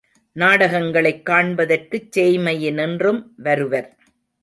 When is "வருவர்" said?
3.37-3.89